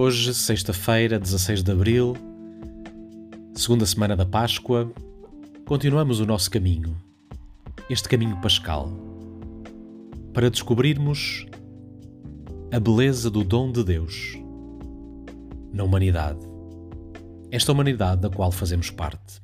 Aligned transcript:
Hoje, 0.00 0.32
sexta-feira, 0.32 1.18
16 1.18 1.64
de 1.64 1.72
abril, 1.72 2.16
segunda 3.52 3.84
semana 3.84 4.14
da 4.14 4.24
Páscoa, 4.24 4.92
continuamos 5.66 6.20
o 6.20 6.24
nosso 6.24 6.48
caminho, 6.48 6.96
este 7.90 8.08
caminho 8.08 8.40
pascal, 8.40 8.92
para 10.32 10.48
descobrirmos 10.48 11.46
a 12.72 12.78
beleza 12.78 13.28
do 13.28 13.42
dom 13.42 13.72
de 13.72 13.82
Deus 13.82 14.38
na 15.72 15.82
humanidade, 15.82 16.46
esta 17.50 17.72
humanidade 17.72 18.20
da 18.20 18.30
qual 18.30 18.52
fazemos 18.52 18.90
parte. 18.90 19.42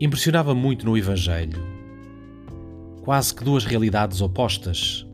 Impressionava 0.00 0.52
muito 0.52 0.84
no 0.84 0.98
Evangelho, 0.98 1.62
quase 3.02 3.32
que 3.32 3.44
duas 3.44 3.64
realidades 3.64 4.20
opostas 4.20 5.06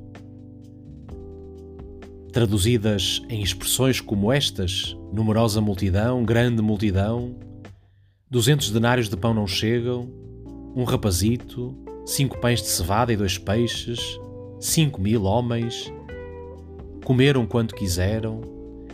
traduzidas 2.30 3.22
em 3.28 3.42
expressões 3.42 4.00
como 4.00 4.32
estas: 4.32 4.96
numerosa 5.12 5.60
multidão, 5.60 6.24
grande 6.24 6.62
multidão, 6.62 7.36
duzentos 8.30 8.70
denários 8.70 9.08
de 9.08 9.16
pão 9.16 9.34
não 9.34 9.46
chegam, 9.46 10.08
um 10.74 10.84
rapazito, 10.84 11.76
cinco 12.06 12.38
pães 12.38 12.62
de 12.62 12.68
cevada 12.68 13.12
e 13.12 13.16
dois 13.16 13.36
peixes, 13.38 14.00
cinco 14.60 15.00
mil 15.00 15.24
homens, 15.24 15.92
comeram 17.04 17.46
quanto 17.46 17.74
quiseram, 17.74 18.40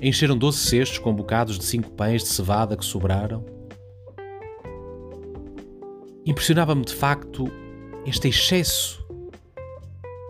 encheram 0.00 0.36
doze 0.36 0.58
cestos 0.58 0.98
com 0.98 1.14
bocados 1.14 1.58
de 1.58 1.64
cinco 1.64 1.90
pães 1.90 2.22
de 2.22 2.28
cevada 2.28 2.76
que 2.76 2.84
sobraram. 2.84 3.44
Impressionava-me 6.24 6.84
de 6.84 6.94
facto 6.94 7.50
este 8.06 8.28
excesso, 8.28 9.06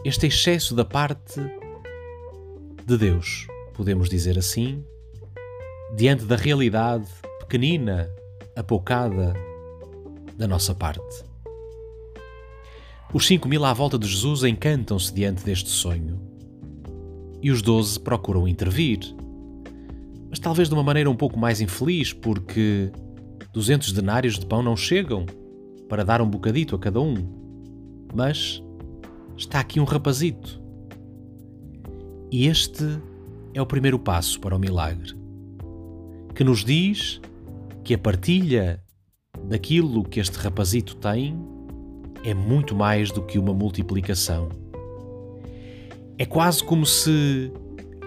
este 0.05 0.27
excesso 0.27 0.75
da 0.75 0.85
parte 0.85 1.41
de 2.87 2.97
Deus, 2.97 3.49
podemos 3.75 4.09
dizer 4.09 4.39
assim, 4.39 4.85
diante 5.97 6.25
da 6.25 6.37
realidade 6.37 7.09
pequenina, 7.41 8.09
apocada 8.55 9.35
da 10.37 10.47
nossa 10.47 10.73
parte. 10.73 11.25
Os 13.13 13.27
cinco 13.27 13.49
mil 13.49 13.65
à 13.65 13.73
volta 13.73 13.99
de 13.99 14.07
Jesus 14.07 14.45
encantam-se 14.45 15.13
diante 15.13 15.45
deste 15.45 15.69
sonho. 15.69 16.21
E 17.43 17.51
os 17.51 17.61
doze 17.61 17.99
procuram 17.99 18.47
intervir, 18.47 19.01
mas 20.31 20.39
talvez 20.39 20.69
de 20.69 20.75
uma 20.75 20.85
maneira 20.85 21.11
um 21.11 21.17
pouco 21.17 21.37
mais 21.37 21.61
infeliz, 21.61 22.13
porque 22.13 22.93
duzentos 23.53 23.91
denários 23.91 24.39
de 24.39 24.47
pão 24.47 24.63
não 24.63 24.77
chegam 24.77 25.27
para 25.89 26.05
dar 26.05 26.23
um 26.23 26.31
bocadito 26.31 26.77
a 26.77 26.79
cada 26.79 27.01
um. 27.01 27.17
Mas 28.15 28.63
está 29.37 29.59
aqui 29.59 29.81
um 29.81 29.85
rapazito 29.85 30.65
e 32.31 32.47
este 32.47 33.01
é 33.55 33.63
o 33.63 33.67
primeiro 33.67 33.99
passo 33.99 34.41
para 34.41 34.55
o 34.55 34.59
milagre, 34.59 35.15
que 36.35 36.45
nos 36.45 36.65
diz 36.65 37.21
que 37.85 37.95
a 37.95 37.99
partilha 37.99 38.83
daquilo 39.49 40.05
que 40.05 40.21
este 40.21 40.37
rapazito 40.39 40.97
tem 40.97 41.39
é 42.25 42.35
muito 42.35 42.75
mais 42.75 43.11
do 43.11 43.23
que 43.23 43.39
uma 43.39 43.55
multiplicação. 43.55 44.49
É 46.19 46.27
quase 46.27 46.65
como 46.65 46.85
se 46.85 47.53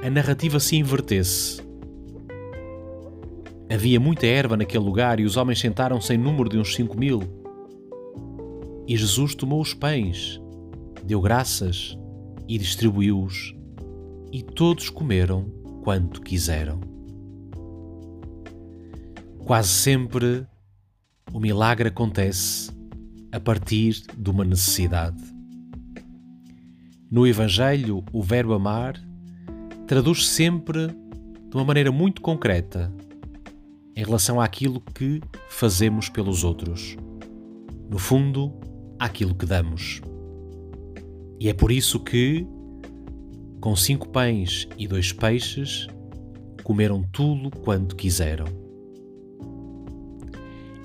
a 0.04 0.10
narrativa 0.10 0.60
se 0.60 0.76
invertesse. 0.76 1.62
Havia 3.72 4.00
muita 4.00 4.26
erva 4.26 4.58
naquele 4.58 4.84
lugar 4.84 5.20
e 5.20 5.26
os 5.26 5.38
homens 5.38 5.60
sentaram-se 5.60 6.14
em 6.14 6.18
número 6.18 6.50
de 6.50 6.58
uns 6.58 6.76
cinco 6.76 6.98
mil. 6.98 7.22
E 8.88 8.98
Jesus 8.98 9.36
tomou 9.36 9.62
os 9.62 9.74
pães, 9.74 10.42
deu 11.04 11.22
graças 11.22 11.98
e 12.48 12.58
distribuiu-os 12.58 13.59
e 14.32 14.44
todos 14.44 14.90
comeram 14.90 15.46
quanto 15.84 16.22
quiseram. 16.22 16.80
Quase 19.46 19.70
sempre 19.70 20.46
o 21.34 21.40
milagre 21.40 21.90
acontece 21.90 22.72
a 23.32 23.40
partir 23.40 24.04
de 24.18 24.30
uma 24.30 24.44
necessidade. 24.44 25.22
No 27.10 27.26
Evangelho, 27.26 28.04
o 28.12 28.22
verbo 28.22 28.54
amar 28.54 29.00
traduz 29.88 30.26
-se 30.26 30.34
sempre 30.34 30.88
de 30.88 31.56
uma 31.56 31.66
maneira 31.66 31.92
muito 31.92 32.22
concreta 32.22 32.94
em 33.96 34.04
relação 34.04 34.40
àquilo 34.40 34.80
que 34.94 35.20
fazemos 35.50 36.10
pelos 36.10 36.44
outros. 36.44 36.96
No 37.90 37.98
fundo, 37.98 38.54
àquilo 39.00 39.34
que 39.34 39.46
damos. 39.46 40.02
E 41.40 41.50
é 41.50 41.54
por 41.54 41.72
isso 41.72 42.00
que 42.00 42.46
com 43.60 43.76
cinco 43.76 44.08
pães 44.10 44.68
e 44.78 44.88
dois 44.88 45.12
peixes, 45.12 45.88
comeram 46.64 47.04
tudo 47.12 47.52
quanto 47.52 47.96
quiseram. 47.96 48.46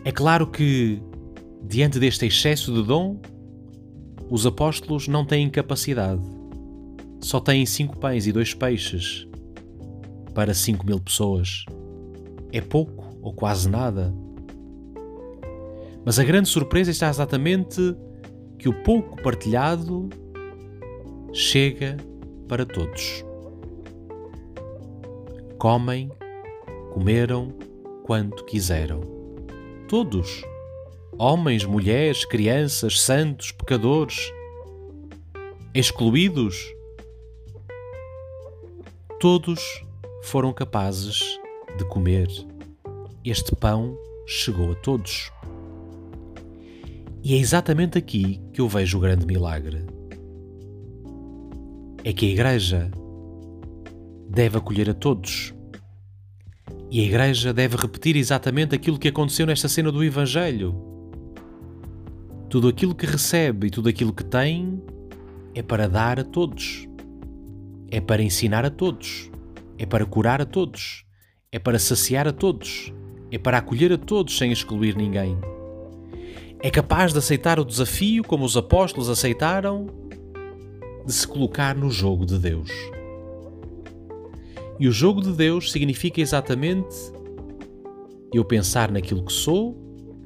É 0.05 0.11
claro 0.11 0.47
que, 0.47 1.01
diante 1.63 1.99
deste 1.99 2.27
excesso 2.27 2.73
de 2.73 2.83
dom, 2.83 3.21
os 4.29 4.45
apóstolos 4.47 5.07
não 5.09 5.25
têm 5.25 5.49
capacidade. 5.49 6.23
Só 7.21 7.41
têm 7.41 7.65
cinco 7.65 7.97
pães 7.97 8.27
e 8.27 8.33
dois 8.33 8.53
peixes 8.53 9.27
para 10.35 10.53
cinco 10.53 10.85
mil 10.85 11.01
pessoas. 11.01 11.65
É 12.53 12.61
pouco 12.61 13.17
ou 13.23 13.33
quase 13.33 13.69
nada. 13.69 14.15
Mas 16.05 16.19
a 16.19 16.25
grande 16.25 16.49
surpresa 16.49 16.91
está 16.91 17.09
exatamente 17.09 17.97
que 18.59 18.69
o 18.69 18.83
pouco 18.83 19.21
partilhado 19.23 20.11
chega 21.33 21.97
para 22.49 22.67
todos. 22.67 23.25
Comem, 25.59 26.11
comeram 26.93 27.53
quanto 28.05 28.45
quiseram. 28.45 29.01
Todos. 29.89 30.45
Homens, 31.17 31.65
mulheres, 31.65 32.25
crianças, 32.25 33.01
santos, 33.01 33.53
pecadores, 33.53 34.33
excluídos. 35.73 36.57
Todos 39.21 39.61
foram 40.25 40.53
capazes 40.53 41.21
de 41.79 41.85
comer. 41.87 42.29
Este 43.25 43.55
pão 43.55 43.97
chegou 44.27 44.73
a 44.73 44.75
todos. 44.75 45.31
E 47.23 47.35
é 47.35 47.39
exatamente 47.39 47.97
aqui 47.97 48.41
que 48.53 48.61
eu 48.61 48.69
vejo 48.69 48.99
o 48.99 49.01
grande 49.01 49.25
milagre 49.25 49.94
é 52.05 52.13
que 52.13 52.27
a 52.27 52.29
Igreja 52.29 52.91
deve 54.29 54.59
acolher 54.59 54.91
a 54.91 54.95
todos. 54.95 55.55
E 56.91 57.01
a 57.01 57.05
Igreja 57.05 57.53
deve 57.53 57.77
repetir 57.77 58.15
exatamente 58.15 58.75
aquilo 58.75 58.99
que 58.99 59.09
aconteceu 59.09 59.47
nesta 59.47 59.69
cena 59.69 59.91
do 59.91 60.05
Evangelho. 60.05 60.75
Tudo 62.51 62.69
aquilo 62.69 62.95
que 62.95 63.07
recebe 63.07 63.69
e 63.69 63.71
tudo 63.71 63.89
aquilo 63.89 64.13
que 64.13 64.23
tem 64.23 64.83
é 65.55 65.63
para 65.63 65.89
dar 65.89 66.21
a 66.21 66.25
todos, 66.25 66.87
é 67.91 68.01
para 68.01 68.23
ensinar 68.23 68.67
a 68.67 68.71
todos, 68.71 69.31
é 69.79 69.87
para 69.87 70.05
curar 70.05 70.43
a 70.43 70.45
todos, 70.45 71.05
é 71.51 71.59
para 71.59 71.79
saciar 71.79 72.29
a 72.29 72.33
todos, 72.33 72.93
é 73.31 73.39
para 73.39 73.59
acolher 73.59 73.93
a 73.93 73.99
todos 73.99 74.37
sem 74.37 74.53
excluir 74.53 74.95
ninguém. 74.95 75.39
É 76.61 76.71
capaz 76.71 77.13
de 77.13 77.19
aceitar 77.19 77.59
o 77.59 77.65
desafio 77.65 78.23
como 78.23 78.45
os 78.45 78.57
apóstolos 78.57 79.09
aceitaram 79.09 80.04
de 81.07 81.13
se 81.13 81.27
colocar 81.27 81.77
no 81.77 81.91
jogo 81.91 82.25
de 82.25 82.39
Deus. 82.39 82.71
E 84.79 84.89
o 84.89 84.93
jogo 84.93 85.21
de 85.21 85.33
Deus 85.33 85.71
significa 85.71 86.21
exatamente 86.21 86.95
eu 88.33 88.45
pensar 88.45 88.91
naquilo 88.91 89.25
que 89.25 89.33
sou 89.33 89.77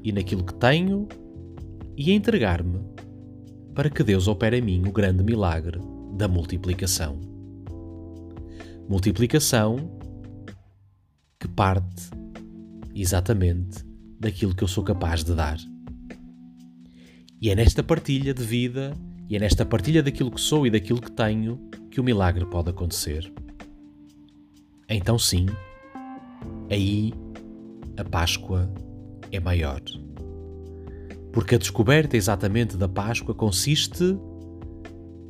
e 0.02 0.12
naquilo 0.12 0.44
que 0.44 0.54
tenho 0.54 1.06
e 1.96 2.12
entregar-me 2.12 2.80
para 3.74 3.90
que 3.90 4.02
Deus 4.02 4.26
opere 4.26 4.58
em 4.58 4.62
mim 4.62 4.82
o 4.86 4.92
grande 4.92 5.22
milagre 5.22 5.78
da 6.16 6.26
multiplicação. 6.26 7.20
Multiplicação 8.88 9.98
que 11.38 11.46
parte 11.46 12.10
exatamente 12.94 13.84
daquilo 14.18 14.54
que 14.54 14.64
eu 14.64 14.68
sou 14.68 14.82
capaz 14.82 15.22
de 15.22 15.34
dar. 15.34 15.58
E 17.40 17.50
é 17.50 17.54
nesta 17.54 17.82
partilha 17.82 18.34
de 18.34 18.42
vida 18.42 18.96
e 19.28 19.36
é 19.36 19.38
nesta 19.38 19.64
partilha 19.64 20.02
daquilo 20.02 20.30
que 20.30 20.40
sou 20.40 20.66
e 20.66 20.70
daquilo 20.70 21.00
que 21.00 21.12
tenho 21.12 21.60
que 21.90 22.00
o 22.00 22.04
milagre 22.04 22.46
pode 22.46 22.70
acontecer. 22.70 23.30
Então, 24.88 25.18
sim, 25.18 25.46
aí 26.70 27.12
a 27.96 28.04
Páscoa 28.04 28.72
é 29.30 29.38
maior. 29.38 29.82
Porque 31.30 31.54
a 31.54 31.58
descoberta 31.58 32.16
exatamente 32.16 32.76
da 32.76 32.88
Páscoa 32.88 33.34
consiste 33.34 34.16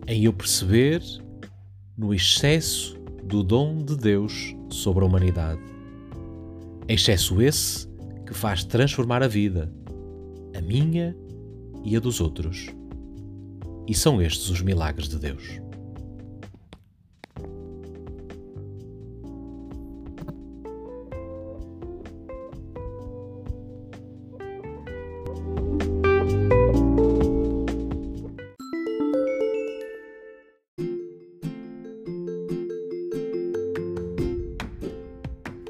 em 0.06 0.24
eu 0.24 0.32
perceber 0.32 1.02
no 1.96 2.14
excesso 2.14 2.96
do 3.24 3.42
dom 3.42 3.78
de 3.78 3.96
Deus 3.96 4.54
sobre 4.70 5.02
a 5.02 5.06
humanidade. 5.06 5.60
Excesso 6.86 7.42
esse 7.42 7.88
que 8.24 8.32
faz 8.32 8.62
transformar 8.62 9.22
a 9.24 9.28
vida, 9.28 9.72
a 10.56 10.60
minha 10.60 11.16
e 11.84 11.96
a 11.96 12.00
dos 12.00 12.20
outros. 12.20 12.77
E 13.88 13.94
são 13.94 14.20
estes 14.20 14.50
os 14.50 14.60
milagres 14.60 15.08
de 15.08 15.18
Deus. 15.18 15.62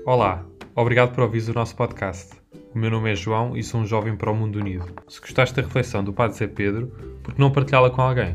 Olá, 0.05 0.44
obrigado 0.75 1.14
por 1.14 1.23
ouvir 1.23 1.49
o 1.49 1.55
nosso 1.55 1.76
podcast. 1.76 2.35
O 2.75 2.79
meu 2.79 2.91
nome 2.91 3.12
é 3.12 3.14
João 3.14 3.56
e 3.56 3.62
sou 3.62 3.81
um 3.81 3.87
jovem 3.87 4.17
para 4.17 4.32
o 4.32 4.35
mundo 4.35 4.59
unido. 4.59 4.87
Se 5.06 5.21
gostaste 5.21 5.55
da 5.55 5.62
reflexão 5.62 6.03
do 6.03 6.12
Padre 6.12 6.37
Zé 6.37 6.49
Pedro, 6.49 7.07
por 7.28 7.34
que 7.34 7.40
não 7.42 7.50
partilhá-la 7.50 7.90
com 7.90 8.00
alguém? 8.00 8.34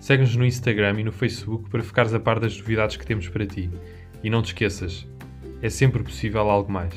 Segue-nos 0.00 0.34
no 0.34 0.44
Instagram 0.44 0.98
e 0.98 1.04
no 1.04 1.12
Facebook 1.12 1.70
para 1.70 1.80
ficares 1.80 2.12
a 2.12 2.18
par 2.18 2.40
das 2.40 2.58
novidades 2.58 2.96
que 2.96 3.06
temos 3.06 3.28
para 3.28 3.46
ti. 3.46 3.70
E 4.20 4.28
não 4.28 4.42
te 4.42 4.46
esqueças, 4.46 5.06
é 5.62 5.70
sempre 5.70 6.02
possível 6.02 6.50
algo 6.50 6.70
mais. 6.70 6.92